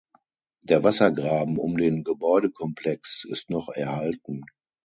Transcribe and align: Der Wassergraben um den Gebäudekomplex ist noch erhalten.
Der 0.63 0.83
Wassergraben 0.83 1.59
um 1.59 1.77
den 1.77 2.03
Gebäudekomplex 2.03 3.23
ist 3.29 3.51
noch 3.51 3.69
erhalten. 3.69 4.43